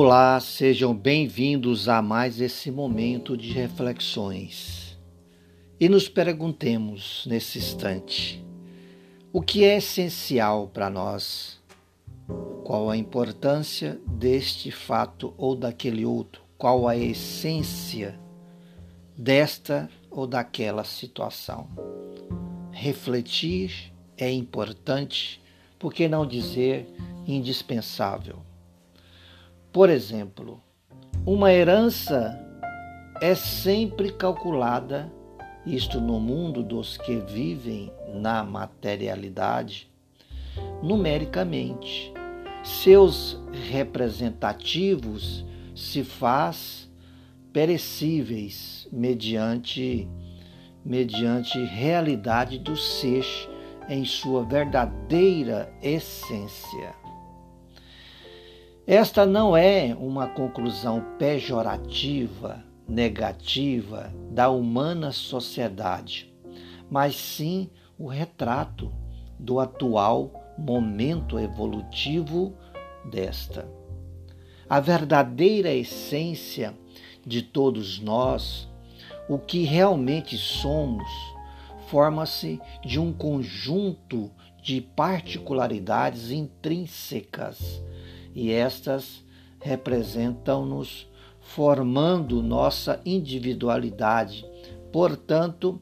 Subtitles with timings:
[0.00, 4.96] Olá, sejam bem-vindos a mais esse momento de reflexões.
[5.80, 8.40] E nos perguntemos nesse instante:
[9.32, 11.60] o que é essencial para nós?
[12.62, 16.42] Qual a importância deste fato ou daquele outro?
[16.56, 18.16] Qual a essência
[19.16, 21.68] desta ou daquela situação?
[22.70, 25.42] Refletir é importante,
[25.76, 26.88] por que não dizer
[27.26, 28.47] indispensável?
[29.78, 30.60] Por exemplo,
[31.24, 32.36] uma herança
[33.22, 35.08] é sempre calculada,
[35.64, 39.88] isto no mundo dos que vivem na materialidade,
[40.82, 42.12] numericamente.
[42.64, 45.46] Seus representativos
[45.76, 46.90] se faz
[47.52, 50.08] perecíveis mediante
[50.84, 53.24] mediante realidade do ser
[53.88, 57.07] em sua verdadeira essência.
[58.90, 66.34] Esta não é uma conclusão pejorativa, negativa da humana sociedade,
[66.90, 68.90] mas sim o retrato
[69.38, 72.56] do atual momento evolutivo
[73.04, 73.68] desta.
[74.66, 76.74] A verdadeira essência
[77.26, 78.66] de todos nós,
[79.28, 81.06] o que realmente somos,
[81.88, 84.30] forma-se de um conjunto
[84.62, 87.82] de particularidades intrínsecas
[88.34, 89.24] e estas
[89.60, 91.08] representam-nos
[91.40, 94.44] formando nossa individualidade.
[94.92, 95.80] Portanto,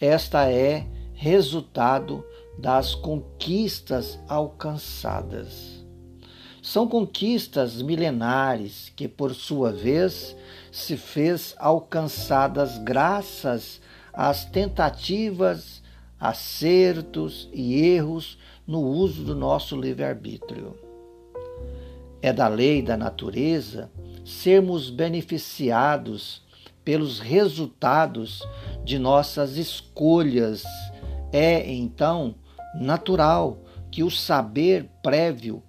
[0.00, 2.24] esta é resultado
[2.58, 5.84] das conquistas alcançadas.
[6.62, 10.36] São conquistas milenares que, por sua vez,
[10.70, 13.80] se fez alcançadas graças
[14.12, 15.82] às tentativas,
[16.18, 20.87] acertos e erros no uso do nosso livre-arbítrio.
[22.20, 23.90] É da lei da natureza
[24.24, 26.42] sermos beneficiados
[26.84, 28.42] pelos resultados
[28.84, 30.64] de nossas escolhas.
[31.32, 32.34] É então
[32.74, 33.58] natural
[33.90, 35.62] que o saber prévio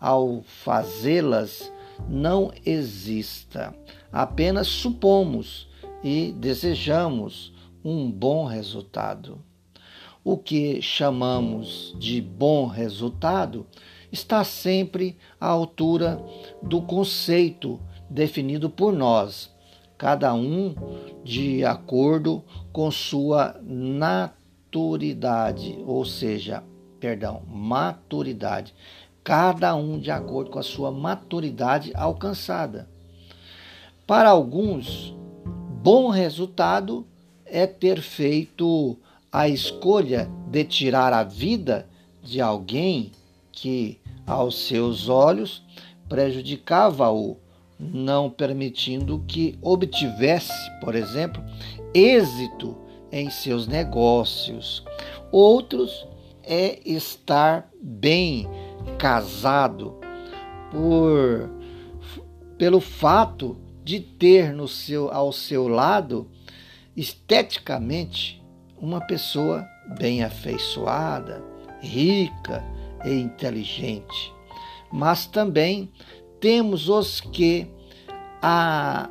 [0.00, 1.72] ao fazê-las
[2.08, 3.74] não exista.
[4.12, 5.68] Apenas supomos
[6.04, 7.52] e desejamos
[7.84, 9.42] um bom resultado.
[10.22, 13.66] O que chamamos de bom resultado
[14.10, 16.22] está sempre à altura
[16.62, 19.50] do conceito definido por nós,
[19.98, 20.74] cada um
[21.24, 26.62] de acordo com sua maturidade, ou seja,
[27.00, 28.74] perdão, maturidade,
[29.24, 32.88] cada um de acordo com a sua maturidade alcançada.
[34.06, 35.14] Para alguns,
[35.82, 37.06] bom resultado
[37.44, 38.96] é ter feito
[39.32, 41.88] a escolha de tirar a vida
[42.22, 43.10] de alguém
[43.56, 45.64] que, aos seus olhos,
[46.08, 47.38] prejudicava-o,
[47.80, 51.42] não permitindo que obtivesse, por exemplo,
[51.92, 52.76] êxito
[53.10, 54.84] em seus negócios.
[55.32, 56.06] Outros
[56.42, 58.46] é estar bem
[58.98, 59.98] casado
[60.70, 61.50] por
[62.56, 66.30] pelo fato de ter no seu ao seu lado
[66.96, 68.42] esteticamente
[68.78, 69.66] uma pessoa
[69.98, 71.42] bem afeiçoada,
[71.80, 72.64] rica,
[73.06, 74.34] e inteligente.
[74.92, 75.90] Mas também
[76.40, 77.70] temos os que
[78.42, 79.08] a,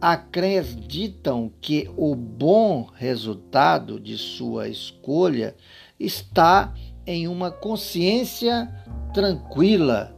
[0.00, 5.56] acreditam que o bom resultado de sua escolha
[5.98, 6.72] está
[7.06, 8.72] em uma consciência
[9.12, 10.16] tranquila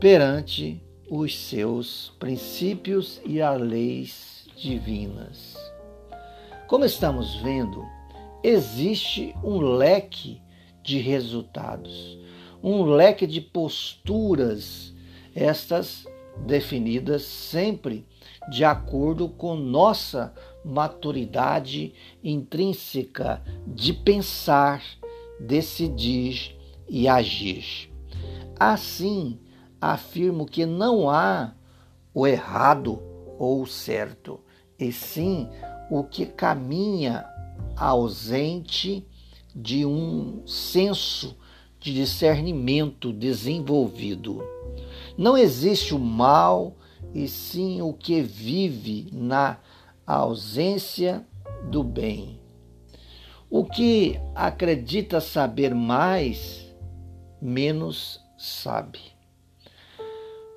[0.00, 5.56] perante os seus princípios e as leis divinas.
[6.66, 7.84] Como estamos vendo,
[8.42, 10.40] existe um leque
[10.84, 12.18] de resultados,
[12.62, 14.94] um leque de posturas,
[15.34, 16.06] estas
[16.46, 18.06] definidas sempre
[18.50, 24.82] de acordo com nossa maturidade intrínseca de pensar,
[25.40, 26.54] decidir
[26.86, 27.90] e agir.
[28.60, 29.40] Assim,
[29.80, 31.54] afirmo que não há
[32.12, 33.02] o errado
[33.38, 34.40] ou o certo,
[34.78, 35.48] e sim
[35.90, 37.24] o que caminha
[37.74, 39.08] ausente
[39.54, 41.36] de um senso
[41.78, 44.42] de discernimento desenvolvido.
[45.16, 46.76] Não existe o mal,
[47.14, 49.58] e sim o que vive na
[50.06, 51.24] ausência
[51.70, 52.40] do bem.
[53.48, 56.74] O que acredita saber mais,
[57.40, 58.98] menos sabe.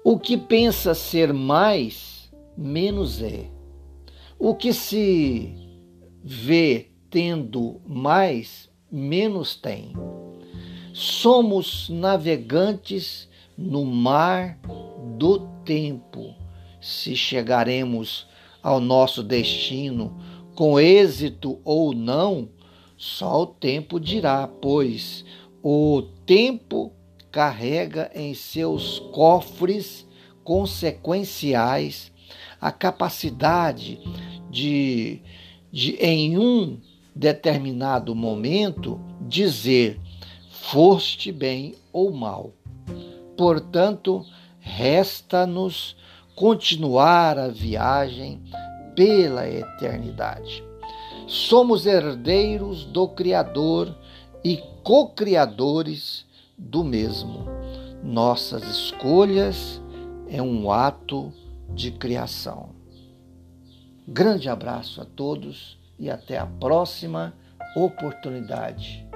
[0.03, 3.51] O que pensa ser mais, menos é.
[4.39, 5.53] O que se
[6.23, 9.94] vê tendo mais, menos tem.
[10.94, 14.60] Somos navegantes no mar
[15.18, 16.34] do tempo,
[16.80, 18.28] se chegaremos
[18.63, 20.18] ao nosso destino
[20.56, 22.50] com êxito ou não,
[22.98, 25.24] só o tempo dirá, pois
[25.62, 26.92] o tempo
[27.31, 30.07] carrega em seus cofres
[30.44, 32.12] consequenciais
[32.60, 34.00] a capacidade
[34.50, 35.22] de,
[35.72, 36.80] de em um
[37.17, 39.99] determinado momento dizer
[40.49, 42.53] foste bem ou mal.
[43.35, 44.23] Portanto,
[44.59, 45.95] resta-nos
[46.35, 48.43] continuar a viagem
[48.95, 50.63] pela eternidade.
[51.27, 53.95] Somos herdeiros do Criador
[54.43, 56.25] e co-criadores
[56.57, 57.45] do mesmo.
[58.03, 59.81] Nossas escolhas
[60.29, 61.33] é um ato
[61.73, 62.69] de criação.
[64.07, 67.33] Grande abraço a todos e até a próxima
[67.75, 69.06] oportunidade.